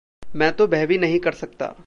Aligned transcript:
मैं 0.35 0.51
तो 0.51 0.67
वह 0.67 0.85
भी 0.85 0.97
नहीं 0.97 1.19
कर 1.19 1.31
सकता। 1.31 1.75